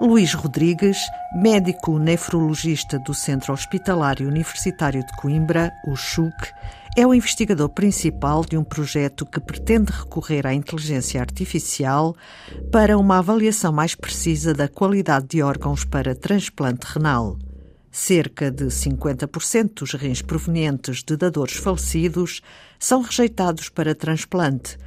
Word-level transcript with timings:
Luís 0.00 0.32
Rodrigues, 0.32 0.96
médico 1.30 1.98
nefrologista 1.98 2.98
do 3.00 3.12
Centro 3.12 3.52
Hospitalário 3.52 4.26
Universitário 4.26 5.04
de 5.04 5.12
Coimbra, 5.18 5.70
o 5.86 5.94
CHUC, 5.94 6.34
é 6.96 7.06
o 7.06 7.12
investigador 7.12 7.68
principal 7.68 8.42
de 8.42 8.56
um 8.56 8.64
projeto 8.64 9.26
que 9.26 9.38
pretende 9.38 9.92
recorrer 9.92 10.46
à 10.46 10.54
inteligência 10.54 11.20
artificial 11.20 12.16
para 12.72 12.96
uma 12.96 13.18
avaliação 13.18 13.74
mais 13.74 13.94
precisa 13.94 14.54
da 14.54 14.68
qualidade 14.68 15.26
de 15.28 15.42
órgãos 15.42 15.84
para 15.84 16.14
transplante 16.14 16.86
renal. 16.86 17.36
Cerca 17.92 18.50
de 18.50 18.64
50% 18.64 19.80
dos 19.80 19.92
rins 19.92 20.22
provenientes 20.22 21.02
de 21.02 21.14
dadores 21.14 21.56
falecidos 21.56 22.40
são 22.78 23.02
rejeitados 23.02 23.68
para 23.68 23.94
transplante, 23.94 24.78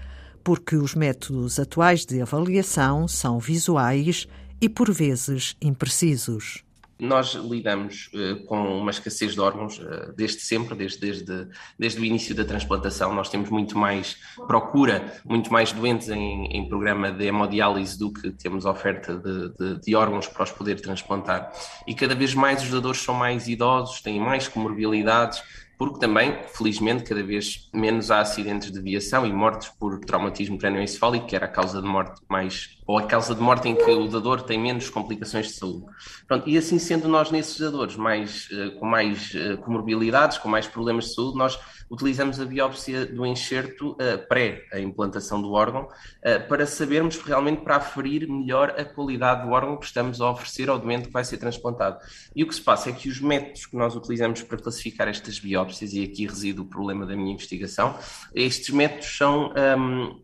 porque 0.43 0.75
os 0.75 0.95
métodos 0.95 1.59
atuais 1.59 2.03
de 2.03 2.19
avaliação 2.19 3.07
são 3.07 3.37
visuais 3.37 4.27
e, 4.63 4.69
por 4.69 4.89
vezes, 4.89 5.57
imprecisos. 5.61 6.63
Nós 6.97 7.33
lidamos 7.33 8.09
uh, 8.13 8.45
com 8.45 8.77
uma 8.77 8.91
escassez 8.91 9.33
de 9.33 9.41
órgãos 9.41 9.77
uh, 9.77 10.13
desde 10.15 10.39
sempre, 10.39 10.73
desde, 10.73 10.99
desde, 10.99 11.47
desde 11.77 11.99
o 11.99 12.05
início 12.05 12.33
da 12.33 12.45
transplantação. 12.45 13.13
Nós 13.13 13.27
temos 13.27 13.49
muito 13.49 13.77
mais 13.77 14.15
procura, 14.47 15.21
muito 15.25 15.51
mais 15.51 15.73
doentes 15.73 16.07
em, 16.07 16.45
em 16.45 16.69
programa 16.69 17.11
de 17.11 17.25
hemodiálise 17.25 17.99
do 17.99 18.13
que 18.13 18.31
temos 18.31 18.63
oferta 18.63 19.17
de, 19.17 19.49
de, 19.49 19.81
de, 19.81 19.95
órgãos 19.95 20.27
para 20.27 20.43
os 20.43 20.51
poder 20.51 20.79
transplantar. 20.79 21.51
E 21.85 21.93
cada 21.93 22.15
vez 22.15 22.33
mais 22.33 22.63
os 22.63 22.69
dadores 22.69 23.01
são 23.01 23.15
mais 23.15 23.49
idosos, 23.49 24.01
têm 24.01 24.17
mais 24.17 24.47
comorbilidades, 24.47 25.43
porque 25.77 25.99
também, 25.99 26.37
felizmente, 26.53 27.03
cada 27.03 27.23
vez 27.23 27.69
menos 27.73 28.11
há 28.11 28.19
acidentes 28.19 28.71
de 28.71 28.79
viação 28.79 29.25
e 29.25 29.33
mortes 29.33 29.69
por 29.69 29.99
traumatismo 29.99 30.57
crânioencefálico, 30.57 31.25
que 31.25 31.35
era 31.35 31.45
a 31.45 31.49
causa 31.49 31.81
de 31.81 31.87
morte 31.87 32.21
mais, 32.29 32.77
ou 32.85 32.97
a 32.97 33.03
causa 33.03 33.33
de 33.33 33.41
morte 33.41 33.67
em 33.67 33.75
que 33.75 33.91
o 33.91 34.07
dador 34.07 34.43
tem 34.43 34.59
menos 34.59 34.89
complicações 34.89 35.47
de 35.47 35.53
saúde. 35.53 35.85
Pronto, 36.27 36.49
e 36.49 36.57
assim 36.57 36.79
sendo 36.79 37.07
nós 37.07 37.31
nesses 37.31 37.59
dadores 37.59 37.95
mais, 37.95 38.47
eh, 38.51 38.69
com 38.79 38.85
mais 38.85 39.33
eh, 39.35 39.55
comorbilidades, 39.57 40.37
com 40.37 40.47
mais 40.47 40.67
problemas 40.67 41.05
de 41.05 41.15
saúde, 41.15 41.37
nós 41.37 41.59
utilizamos 41.93 42.39
a 42.39 42.45
biópsia 42.45 43.05
do 43.05 43.23
enxerto 43.23 43.91
uh, 43.91 44.27
pré 44.27 44.65
a 44.73 44.79
implantação 44.79 45.39
do 45.39 45.51
órgão 45.51 45.83
uh, 45.83 46.47
para 46.49 46.65
sabermos 46.65 47.17
realmente 47.19 47.61
para 47.61 47.75
aferir 47.75 48.27
melhor 48.27 48.71
a 48.71 48.83
qualidade 48.83 49.45
do 49.45 49.51
órgão 49.51 49.77
que 49.77 49.85
estamos 49.85 50.19
a 50.19 50.31
oferecer 50.31 50.69
ao 50.69 50.79
doente 50.79 51.07
que 51.07 51.13
vai 51.13 51.23
ser 51.23 51.37
transplantado. 51.37 51.99
E 52.35 52.43
o 52.43 52.47
que 52.47 52.55
se 52.55 52.61
passa 52.61 52.89
é 52.89 52.93
que 52.93 53.07
os 53.07 53.21
métodos 53.21 53.67
que 53.67 53.77
nós 53.77 53.95
utilizamos 53.95 54.41
para 54.41 54.57
classificar 54.57 55.07
estas 55.07 55.37
biópsias, 55.37 55.93
e 55.93 56.03
aqui 56.03 56.25
reside 56.25 56.59
o 56.59 56.65
problema 56.65 57.05
da 57.05 57.15
minha 57.15 57.31
investigação, 57.31 57.95
estes 58.33 58.71
métodos 58.71 59.15
são, 59.15 59.53
um, 59.77 60.19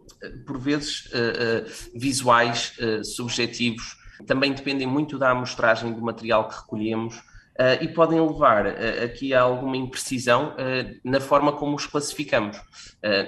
por 0.47 0.57
vezes, 0.57 1.05
uh, 1.05 1.89
visuais, 1.93 2.73
subjetivos, 3.03 3.95
também 4.25 4.53
dependem 4.53 4.87
muito 4.87 5.19
da 5.19 5.29
amostragem 5.29 5.93
do 5.93 6.01
material 6.01 6.49
que 6.49 6.55
recolhemos 6.55 7.21
e 7.81 7.87
podem 7.89 8.21
levar 8.21 8.67
uh, 8.67 9.03
aqui 9.03 9.33
a 9.33 9.41
alguma 9.41 9.75
imprecisão 9.75 10.53
uh, 10.53 10.99
na 11.03 11.19
forma 11.19 11.51
como 11.51 11.75
os 11.75 11.85
classificamos. 11.85 12.57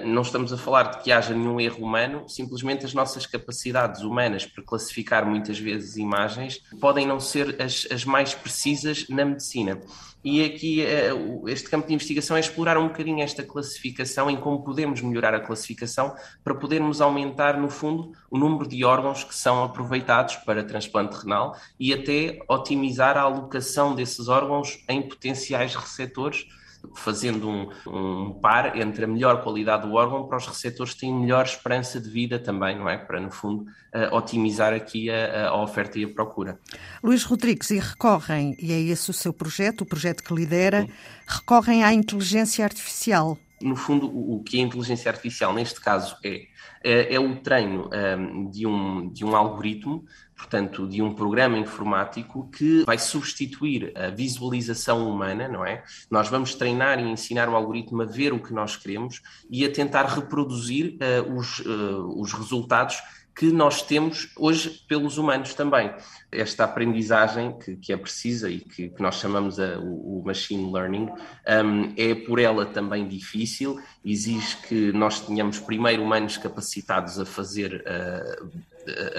não 0.06 0.22
estamos 0.22 0.52
a 0.52 0.56
falar 0.56 0.84
de 0.84 1.02
que 1.02 1.12
haja 1.12 1.34
nenhum 1.34 1.60
erro 1.60 1.84
humano, 1.84 2.28
simplesmente 2.28 2.84
as 2.84 2.94
nossas 2.94 3.26
capacidades 3.26 4.02
humanas 4.02 4.46
para 4.46 4.62
classificar 4.64 5.26
muitas 5.26 5.58
vezes 5.58 5.96
imagens 5.96 6.60
podem 6.80 7.06
não 7.06 7.20
ser 7.20 7.60
as, 7.60 7.86
as 7.90 8.04
mais 8.04 8.34
precisas 8.34 9.06
na 9.08 9.24
medicina. 9.24 9.80
E 10.24 10.44
aqui 10.44 10.82
eh, 10.82 11.10
este 11.48 11.68
campo 11.68 11.88
de 11.88 11.94
investigação 11.94 12.36
é 12.36 12.40
explorar 12.40 12.78
um 12.78 12.86
bocadinho 12.86 13.22
esta 13.22 13.42
classificação, 13.42 14.30
em 14.30 14.36
como 14.36 14.62
podemos 14.62 15.00
melhorar 15.00 15.34
a 15.34 15.40
classificação 15.40 16.14
para 16.44 16.54
podermos 16.54 17.00
aumentar, 17.00 17.58
no 17.58 17.68
fundo, 17.68 18.12
o 18.30 18.38
número 18.38 18.68
de 18.68 18.84
órgãos 18.84 19.24
que 19.24 19.34
são 19.34 19.64
aproveitados 19.64 20.36
para 20.36 20.62
transplante 20.62 21.16
renal 21.16 21.56
e 21.78 21.92
até 21.92 22.38
otimizar 22.48 23.16
a 23.16 23.22
alocação 23.22 23.96
desses 23.96 24.21
órgãos 24.28 24.82
em 24.88 25.02
potenciais 25.02 25.74
receptores 25.74 26.46
fazendo 26.94 27.48
um, 27.48 27.68
um, 27.86 28.32
par 28.32 28.76
entre 28.76 29.04
a 29.04 29.08
melhor 29.08 29.42
qualidade 29.42 29.86
do 29.86 29.94
órgão 29.94 30.26
para 30.26 30.36
os 30.36 30.46
receptores 30.46 30.94
que 30.94 31.00
têm 31.00 31.14
melhor 31.14 31.44
esperança 31.44 32.00
de 32.00 32.08
vida 32.10 32.38
também, 32.38 32.76
não 32.76 32.88
é? 32.88 32.98
Para, 32.98 33.20
no 33.20 33.30
fundo, 33.30 33.62
uh, 33.62 34.14
otimizar 34.14 34.72
aqui 34.72 35.10
a, 35.10 35.48
a, 35.48 35.62
oferta 35.62 35.98
e 35.98 36.04
a 36.04 36.08
procura. 36.08 36.58
Luís 37.02 37.24
Rodrigues, 37.24 37.70
e 37.70 37.78
recorrem, 37.78 38.56
e 38.58 38.72
é 38.72 38.80
esse 38.80 39.10
o 39.10 39.14
seu 39.14 39.32
projeto, 39.32 39.82
o 39.82 39.86
projeto 39.86 40.22
que 40.22 40.34
lidera, 40.34 40.82
Sim. 40.82 40.92
recorrem 41.26 41.84
à 41.84 41.92
inteligência 41.92 42.64
artificial. 42.64 43.38
No 43.62 43.76
fundo, 43.76 44.06
o, 44.06 44.42
que 44.42 44.58
a 44.58 44.62
inteligência 44.62 45.10
artificial, 45.10 45.52
neste 45.52 45.80
caso, 45.80 46.16
é, 46.24 46.46
é, 46.82 47.14
é 47.14 47.20
o 47.20 47.36
treino 47.36 47.88
um, 47.88 47.94
ehm, 47.94 48.50
de, 48.50 48.66
um, 48.66 49.08
de 49.12 49.24
um 49.24 49.36
algoritmo 49.36 50.04
portanto, 50.42 50.88
de 50.88 51.00
um 51.00 51.14
programa 51.14 51.56
informático 51.56 52.50
que 52.50 52.84
vai 52.84 52.98
substituir 52.98 53.92
a 53.96 54.10
visualização 54.10 55.08
humana, 55.08 55.46
não 55.46 55.64
é? 55.64 55.84
Nós 56.10 56.28
vamos 56.28 56.54
treinar 56.54 56.98
e 56.98 57.02
ensinar 57.02 57.48
o 57.48 57.54
algoritmo 57.54 58.02
a 58.02 58.04
ver 58.04 58.32
o 58.32 58.42
que 58.42 58.52
nós 58.52 58.76
queremos 58.76 59.22
e 59.48 59.64
a 59.64 59.70
tentar 59.72 60.04
reproduzir 60.06 60.96
uh, 60.96 61.32
os, 61.36 61.60
uh, 61.60 62.20
os 62.20 62.32
resultados 62.32 62.96
que 63.34 63.50
nós 63.50 63.82
temos 63.82 64.30
hoje 64.36 64.82
pelos 64.86 65.18
humanos 65.18 65.54
também. 65.54 65.90
Esta 66.30 66.64
aprendizagem 66.64 67.56
que, 67.58 67.76
que 67.76 67.92
é 67.92 67.96
precisa 67.96 68.50
e 68.50 68.60
que, 68.60 68.90
que 68.90 69.02
nós 69.02 69.16
chamamos 69.16 69.58
a, 69.58 69.78
o, 69.78 70.20
o, 70.20 70.22
machine 70.24 70.70
learning 70.72 71.08
um, 71.08 71.94
é 71.96 72.14
por 72.14 72.38
ela 72.38 72.66
também 72.66 73.08
difícil, 73.08 73.80
exige 74.04 74.56
que 74.68 74.92
nós 74.92 75.20
tenhamos 75.20 75.58
primeiro 75.58 76.02
humanos 76.02 76.36
capacitados 76.36 77.18
a 77.18 77.24
fazer 77.24 77.82
uh, 77.86 78.50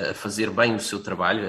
a 0.10 0.14
fazer 0.14 0.50
bem 0.50 0.76
o 0.76 0.80
seu 0.80 1.02
trabalho, 1.02 1.48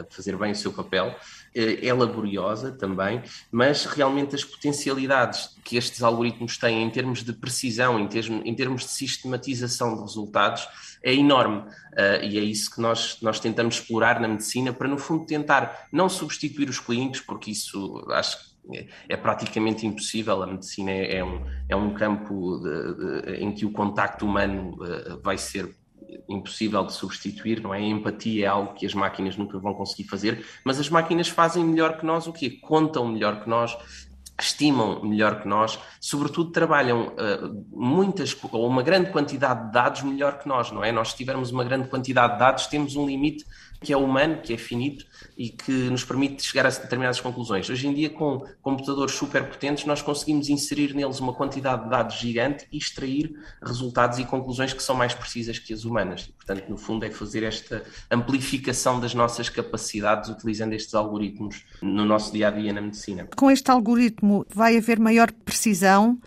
a 0.00 0.04
fazer 0.10 0.36
bem 0.36 0.52
o 0.52 0.56
seu 0.56 0.72
papel, 0.72 1.14
eh, 1.54 1.86
é 1.86 1.92
laboriosa 1.92 2.72
também, 2.72 3.22
mas 3.50 3.84
realmente 3.84 4.34
as 4.34 4.42
potencialidades 4.44 5.54
que 5.62 5.76
estes 5.76 6.02
algoritmos 6.02 6.56
têm 6.56 6.82
em 6.82 6.90
termos 6.90 7.22
de 7.22 7.32
precisão, 7.32 8.00
em 8.00 8.08
termos, 8.08 8.42
em 8.44 8.54
termos 8.54 8.82
de 8.82 8.90
sistematização 8.90 9.94
de 9.94 10.00
resultados, 10.00 10.66
é 11.02 11.14
enorme. 11.14 11.58
Uh, 11.58 12.24
e 12.24 12.38
é 12.38 12.42
isso 12.42 12.74
que 12.74 12.80
nós, 12.80 13.18
nós 13.20 13.38
tentamos 13.40 13.76
explorar 13.76 14.20
na 14.20 14.28
medicina, 14.28 14.72
para 14.72 14.88
no 14.88 14.96
fundo 14.96 15.26
tentar 15.26 15.88
não 15.92 16.08
substituir 16.08 16.68
os 16.68 16.78
clínicos, 16.78 17.20
porque 17.20 17.50
isso 17.50 18.02
acho 18.10 18.38
que 18.38 18.78
é, 18.78 18.86
é 19.10 19.16
praticamente 19.16 19.86
impossível. 19.86 20.42
A 20.42 20.46
medicina 20.46 20.90
é, 20.90 21.16
é 21.16 21.24
um, 21.24 21.44
é 21.68 21.76
um 21.76 21.92
campo 21.92 22.58
de, 22.60 22.94
de, 22.94 23.42
em 23.42 23.52
que 23.52 23.66
o 23.66 23.72
contacto 23.72 24.24
humano 24.24 24.78
uh, 24.80 25.20
vai 25.22 25.36
ser 25.36 25.74
impossível 26.28 26.84
de 26.84 26.92
substituir, 26.92 27.60
não 27.60 27.74
é? 27.74 27.78
A 27.78 27.80
empatia 27.80 28.44
é 28.44 28.48
algo 28.48 28.74
que 28.74 28.86
as 28.86 28.94
máquinas 28.94 29.36
nunca 29.36 29.58
vão 29.58 29.74
conseguir 29.74 30.08
fazer, 30.08 30.44
mas 30.64 30.78
as 30.78 30.88
máquinas 30.88 31.28
fazem 31.28 31.64
melhor 31.64 31.98
que 31.98 32.06
nós 32.06 32.26
o 32.26 32.32
quê? 32.32 32.58
Contam 32.62 33.08
melhor 33.08 33.42
que 33.42 33.48
nós, 33.48 33.76
estimam 34.40 35.02
melhor 35.04 35.40
que 35.40 35.48
nós, 35.48 35.78
sobretudo 36.00 36.50
trabalham 36.50 37.08
uh, 37.08 37.66
muitas 37.70 38.36
ou 38.50 38.66
uma 38.66 38.82
grande 38.82 39.10
quantidade 39.10 39.66
de 39.66 39.72
dados 39.72 40.02
melhor 40.02 40.38
que 40.38 40.48
nós, 40.48 40.70
não 40.72 40.82
é? 40.82 40.90
Nós 40.90 41.10
se 41.10 41.16
tivermos 41.16 41.50
uma 41.50 41.64
grande 41.64 41.88
quantidade 41.88 42.34
de 42.34 42.38
dados, 42.38 42.66
temos 42.66 42.96
um 42.96 43.06
limite 43.06 43.44
que 43.82 43.92
é 43.92 43.96
humano, 43.96 44.40
que 44.42 44.52
é 44.52 44.56
finito 44.56 45.04
e 45.36 45.48
que 45.48 45.72
nos 45.72 46.04
permite 46.04 46.42
chegar 46.42 46.66
a 46.66 46.70
determinadas 46.70 47.20
conclusões. 47.20 47.68
Hoje 47.68 47.86
em 47.86 47.94
dia, 47.94 48.10
com 48.10 48.44
computadores 48.60 49.14
super 49.14 49.48
potentes, 49.48 49.84
nós 49.84 50.02
conseguimos 50.02 50.48
inserir 50.48 50.94
neles 50.94 51.20
uma 51.20 51.32
quantidade 51.32 51.84
de 51.84 51.90
dados 51.90 52.16
gigante 52.16 52.66
e 52.70 52.78
extrair 52.78 53.34
resultados 53.62 54.18
e 54.18 54.24
conclusões 54.24 54.72
que 54.72 54.82
são 54.82 54.94
mais 54.94 55.14
precisas 55.14 55.58
que 55.58 55.72
as 55.72 55.84
humanas. 55.84 56.22
E, 56.28 56.32
portanto, 56.32 56.68
no 56.68 56.76
fundo, 56.76 57.04
é 57.04 57.10
fazer 57.10 57.42
esta 57.42 57.82
amplificação 58.10 59.00
das 59.00 59.14
nossas 59.14 59.48
capacidades 59.48 60.30
utilizando 60.30 60.74
estes 60.74 60.94
algoritmos 60.94 61.64
no 61.80 62.04
nosso 62.04 62.32
dia 62.32 62.48
a 62.48 62.50
dia 62.50 62.72
na 62.72 62.80
medicina. 62.80 63.28
Com 63.36 63.50
este 63.50 63.70
algoritmo, 63.70 64.46
vai 64.54 64.76
haver 64.76 64.98
maior 65.00 65.32
precisão 65.32 66.18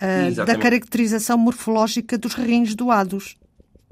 uh, 0.00 0.44
da 0.44 0.56
caracterização 0.56 1.38
morfológica 1.38 2.18
dos 2.18 2.34
rins 2.34 2.74
doados 2.74 3.36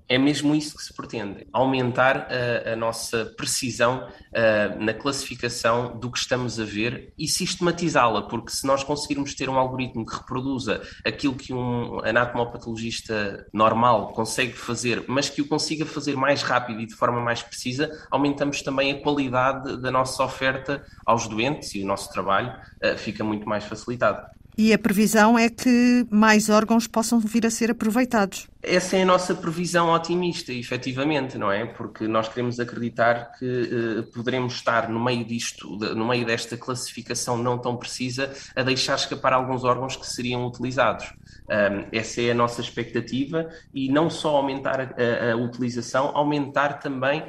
é 0.09 0.19
mesmo 0.19 0.55
isso 0.55 0.77
que 0.77 0.83
se 0.83 0.93
pretende: 0.93 1.47
aumentar 1.53 2.29
a, 2.29 2.73
a 2.73 2.77
nossa 2.77 3.27
precisão 3.37 4.07
uh, 4.07 4.83
na 4.83 4.93
classificação 4.93 5.99
do 5.99 6.11
que 6.11 6.19
estamos 6.19 6.59
a 6.61 6.65
ver 6.65 7.13
e 7.19 7.27
sistematizá-la, 7.29 8.23
porque 8.23 8.51
se 8.51 8.67
nós 8.67 8.85
conseguirmos 8.85 9.35
ter 9.35 9.49
um 9.49 9.59
algoritmo 9.59 10.05
que 10.05 10.15
reproduza 10.15 10.83
aquilo 11.05 11.35
que 11.35 11.53
um 11.53 12.01
anatomopatologista 12.01 13.47
normal 13.53 14.13
consegue 14.13 14.53
fazer, 14.53 15.05
mas 15.09 15.29
que 15.29 15.41
o 15.41 15.49
consiga 15.49 15.87
fazer 15.87 16.17
mais 16.17 16.43
rápido 16.43 16.81
e 16.81 16.87
de 16.87 16.95
forma 16.95 17.21
mais 17.21 17.43
precisa, 17.43 17.91
aumentamos 18.11 18.63
também 18.63 18.93
a 18.93 19.01
qualidade 19.01 19.81
da 19.81 19.91
nossa 19.91 20.23
oferta 20.23 20.85
aos 21.07 21.27
doentes 21.27 21.75
e 21.75 21.83
o 21.83 21.87
nosso 21.87 22.13
trabalho 22.13 22.53
uh, 22.83 22.97
fica 22.97 23.25
muito 23.25 23.49
mais 23.49 23.65
facilitado. 23.65 24.23
E 24.57 24.73
a 24.73 24.79
previsão 24.79 25.39
é 25.39 25.49
que 25.49 26.07
mais 26.11 26.51
órgãos 26.51 26.87
possam 26.87 27.19
vir 27.19 27.47
a 27.47 27.51
ser 27.51 27.71
aproveitados. 27.71 28.52
Essa 28.63 28.97
é 28.97 29.03
a 29.03 29.07
nossa 29.07 29.35
previsão 29.35 29.93
otimista, 29.93 30.53
efetivamente, 30.53 31.37
não 31.37 31.51
é? 31.51 31.67
Porque 31.67 32.07
nós 32.07 32.29
queremos 32.29 32.61
acreditar 32.61 33.33
que 33.37 33.45
uh, 33.45 34.03
poderemos 34.13 34.55
estar 34.55 34.89
no 34.89 35.03
meio 35.03 35.25
disto, 35.25 35.77
de, 35.79 35.93
no 35.97 36.07
meio 36.07 36.25
desta 36.25 36.57
classificação 36.57 37.37
não 37.37 37.59
tão 37.59 37.77
precisa, 37.77 38.33
a 38.55 38.63
deixar 38.63 38.95
escapar 38.95 39.33
alguns 39.33 39.65
órgãos 39.65 39.97
que 39.97 40.07
seriam 40.07 40.47
utilizados. 40.47 41.13
Um, 41.51 41.89
essa 41.91 42.23
é 42.23 42.31
a 42.31 42.35
nossa 42.35 42.61
expectativa 42.61 43.49
e 43.75 43.89
não 43.89 44.09
só 44.09 44.37
aumentar 44.37 44.81
a, 44.81 45.33
a, 45.33 45.37
utilização, 45.37 46.13
aumentar 46.15 46.79
também 46.79 47.25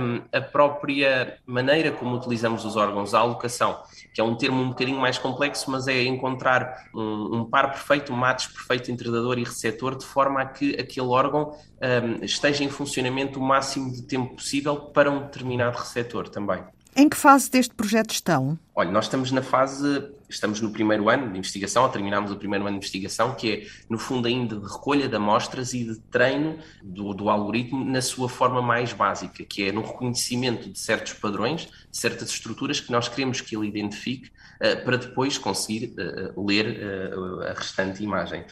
um, 0.00 0.22
a 0.32 0.40
própria 0.40 1.38
maneira 1.46 1.92
como 1.92 2.16
utilizamos 2.16 2.64
os 2.64 2.76
órgãos, 2.76 3.12
a 3.14 3.18
alocação, 3.18 3.82
que 4.14 4.20
é 4.20 4.24
um 4.24 4.34
termo 4.34 4.62
um 4.62 4.70
bocadinho 4.70 4.98
mais 4.98 5.18
complexo, 5.18 5.70
mas 5.70 5.86
é 5.86 6.02
encontrar 6.02 6.88
um, 6.94 7.36
um 7.36 7.44
par 7.44 7.70
perfeito, 7.72 8.12
um 8.12 8.16
match 8.16 8.48
perfeito 8.48 8.90
entre 8.90 9.10
dador 9.10 9.38
e 9.38 9.44
receptor, 9.44 9.96
de 9.96 10.06
forma 10.06 10.40
a 10.40 10.46
que 10.46 10.77
aquele 10.78 11.06
órgão 11.06 11.56
esteja 12.22 12.64
em 12.64 12.68
funcionamento 12.68 13.38
o 13.38 13.42
máximo 13.42 13.92
de 13.92 14.02
tempo 14.02 14.34
possível 14.34 14.76
para 14.76 15.10
um 15.10 15.22
determinado 15.22 15.78
receptor 15.78 16.28
também. 16.28 16.62
Em 16.96 17.08
que 17.08 17.16
fase 17.16 17.50
deste 17.50 17.74
projeto 17.74 18.10
estão? 18.10 18.58
Olha, 18.78 18.92
nós 18.92 19.06
estamos 19.06 19.32
na 19.32 19.42
fase, 19.42 20.08
estamos 20.28 20.60
no 20.60 20.70
primeiro 20.70 21.08
ano 21.08 21.32
de 21.32 21.36
investigação, 21.36 21.82
ou 21.82 21.88
terminamos 21.88 22.30
o 22.30 22.36
primeiro 22.36 22.64
ano 22.64 22.74
de 22.74 22.78
investigação, 22.78 23.34
que 23.34 23.52
é, 23.52 23.66
no 23.90 23.98
fundo, 23.98 24.28
ainda 24.28 24.54
de 24.54 24.72
recolha 24.72 25.08
de 25.08 25.16
amostras 25.16 25.74
e 25.74 25.82
de 25.82 25.98
treino 25.98 26.60
do, 26.80 27.12
do 27.12 27.28
algoritmo 27.28 27.84
na 27.84 28.00
sua 28.00 28.28
forma 28.28 28.62
mais 28.62 28.92
básica, 28.92 29.44
que 29.44 29.64
é 29.64 29.72
no 29.72 29.82
reconhecimento 29.82 30.70
de 30.70 30.78
certos 30.78 31.12
padrões, 31.14 31.68
certas 31.90 32.30
estruturas 32.30 32.78
que 32.78 32.92
nós 32.92 33.08
queremos 33.08 33.40
que 33.40 33.56
ele 33.56 33.66
identifique 33.66 34.30
uh, 34.62 34.84
para 34.84 34.96
depois 34.96 35.36
conseguir 35.36 35.96
uh, 35.98 36.46
ler 36.46 36.78
uh, 36.80 37.40
a 37.48 37.54
restante 37.54 38.04
imagem. 38.04 38.44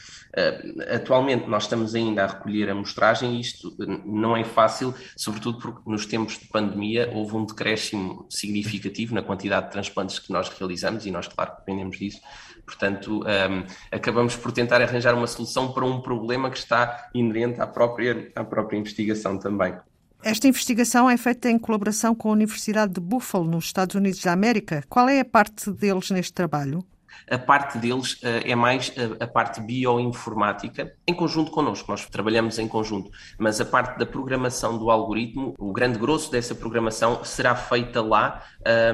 atualmente, 0.92 1.48
nós 1.48 1.62
estamos 1.62 1.94
ainda 1.94 2.24
a 2.24 2.26
recolher 2.26 2.68
a 2.68 2.72
amostragem 2.72 3.36
e 3.36 3.40
isto 3.40 3.76
não 4.04 4.36
é 4.36 4.42
fácil, 4.42 4.92
sobretudo 5.16 5.58
porque 5.58 5.88
nos 5.88 6.04
tempos 6.04 6.36
de 6.36 6.46
pandemia 6.46 7.12
houve 7.14 7.36
um 7.36 7.44
decréscimo 7.44 8.26
significativo 8.28 9.14
na 9.14 9.22
quantidade 9.22 9.66
de 9.66 9.72
transplantes 9.72 10.15
que 10.18 10.32
nós 10.32 10.48
realizamos 10.48 11.06
e 11.06 11.10
nós, 11.10 11.28
claro, 11.28 11.52
dependemos 11.58 11.98
disso. 11.98 12.20
Portanto, 12.64 13.20
um, 13.20 13.66
acabamos 13.92 14.34
por 14.34 14.50
tentar 14.50 14.82
arranjar 14.82 15.14
uma 15.14 15.26
solução 15.26 15.72
para 15.72 15.84
um 15.84 16.00
problema 16.00 16.50
que 16.50 16.58
está 16.58 17.08
inerente 17.14 17.60
à 17.60 17.66
própria, 17.66 18.30
à 18.34 18.42
própria 18.42 18.76
investigação 18.76 19.38
também. 19.38 19.74
Esta 20.22 20.48
investigação 20.48 21.08
é 21.08 21.16
feita 21.16 21.48
em 21.48 21.58
colaboração 21.58 22.14
com 22.14 22.30
a 22.30 22.32
Universidade 22.32 22.94
de 22.94 23.00
Buffalo, 23.00 23.44
nos 23.44 23.66
Estados 23.66 23.94
Unidos 23.94 24.20
da 24.20 24.32
América. 24.32 24.82
Qual 24.88 25.08
é 25.08 25.20
a 25.20 25.24
parte 25.24 25.70
deles 25.70 26.10
neste 26.10 26.32
trabalho? 26.32 26.84
A 27.30 27.38
parte 27.38 27.78
deles 27.78 28.14
uh, 28.14 28.42
é 28.44 28.54
mais 28.54 28.92
a, 28.96 29.24
a, 29.24 29.26
parte 29.26 29.60
bioinformática, 29.60 30.92
em 31.06 31.14
conjunto 31.14 31.50
connosco, 31.50 31.90
nós 31.90 32.06
trabalhamos 32.06 32.58
em 32.58 32.68
conjunto, 32.68 33.10
mas 33.38 33.60
a 33.60 33.64
parte 33.64 33.98
da 33.98 34.06
programação 34.06 34.78
do 34.78 34.90
algoritmo, 34.90 35.54
o 35.58 35.72
grande 35.72 35.98
grosso 35.98 36.30
dessa 36.30 36.54
programação 36.54 37.24
será 37.24 37.54
feita 37.54 38.00
lá 38.00 38.42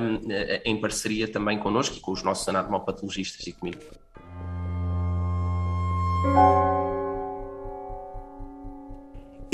um, 0.01 0.31
eh, 0.31 0.63
em 0.65 0.81
parceria 0.81 1.29
também 1.31 1.59
connosco 1.59 1.97
e 1.97 2.01
com 2.01 2.13
os 2.13 2.23
nossos 2.23 2.49
anatomopatologistas 2.49 3.47
e 3.47 3.53
comigo. 3.53 3.81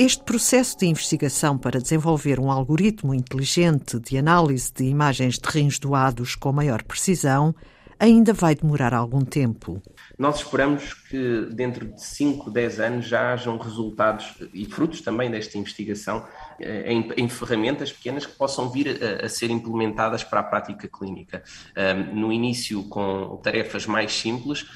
Este 0.00 0.22
processo 0.22 0.78
de 0.78 0.86
investigação 0.86 1.58
para 1.58 1.80
desenvolver 1.80 2.38
um 2.38 2.52
algoritmo 2.52 3.12
inteligente 3.12 3.98
de 3.98 4.16
análise 4.16 4.72
de 4.72 4.84
imagens 4.84 5.40
de 5.40 5.48
rins 5.48 5.76
doados 5.80 6.36
com 6.36 6.52
maior 6.52 6.84
precisão 6.84 7.52
ainda 7.98 8.32
vai 8.32 8.54
demorar 8.54 8.94
algum 8.94 9.24
tempo. 9.24 9.82
Nós 10.18 10.38
esperamos 10.38 10.94
que 10.94 11.48
dentro 11.52 11.86
de 11.86 12.02
5, 12.02 12.50
10 12.50 12.80
anos 12.80 13.06
já 13.06 13.32
hajam 13.32 13.56
resultados 13.56 14.34
e 14.52 14.64
frutos 14.66 15.00
também 15.00 15.30
desta 15.30 15.58
investigação 15.58 16.26
eh, 16.60 16.92
em, 16.92 17.08
em 17.16 17.28
ferramentas 17.28 17.92
pequenas 17.92 18.26
que 18.26 18.32
possam 18.36 18.70
vir 18.70 18.98
a, 19.02 19.26
a, 19.26 19.28
ser 19.28 19.50
implementadas 19.50 20.24
para 20.24 20.40
a 20.40 20.42
prática 20.42 20.88
clínica. 20.88 21.42
Um, 21.76 22.20
no 22.20 22.32
início 22.32 22.82
com 22.84 23.40
tarefas 23.42 23.86
mais 23.86 24.12
simples, 24.12 24.66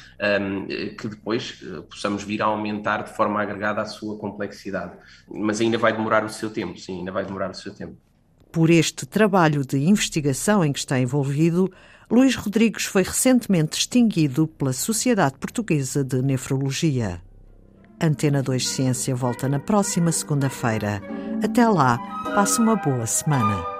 um, 0.41 0.67
que 0.97 1.09
depois 1.09 1.61
eh, 1.63 1.81
possamos 1.83 2.23
vir 2.23 2.43
a 2.43 2.47
aumentar 2.47 3.03
de 3.03 3.15
forma 3.15 3.41
agregada 3.41 3.83
a 3.83 3.87
sua 3.87 4.17
complexidade. 4.19 4.93
Mas 5.29 5.61
ainda 5.61 5.79
vai 5.79 5.93
demorar 5.93 6.25
o 6.25 6.29
seu 6.29 6.51
tempo, 6.51 6.79
sim, 6.79 6.99
ainda 6.99 7.13
vai 7.13 7.25
demorar 7.25 7.51
o 7.51 7.55
seu 7.55 7.75
tempo. 7.75 7.97
Por 8.51 8.69
este 8.69 9.07
trabalho 9.07 9.65
de 9.65 9.79
investigação 9.79 10.65
em 10.65 10.73
que 10.73 10.79
está 10.79 11.01
envolvido, 11.01 11.73
Luís 12.13 12.37
Rodrigues 12.37 12.85
foi 12.85 13.05
recentemente 13.05 13.71
distinguido 13.71 14.47
pela 14.47 14.75
Sociedade 14.75 15.39
Portuguesa 15.41 16.05
de 16.05 16.21
Nefrologia. 16.21 17.23
Antena 17.99 18.43
2 18.43 18.69
Ciência 18.69 19.15
volta 19.17 19.49
na 19.49 19.59
próxima 19.59 20.13
segunda-feira. 20.13 21.01
Até 21.43 21.67
lá, 21.67 21.97
passe 22.35 22.61
uma 22.61 22.77
boa 22.77 23.07
semana. 23.07 23.72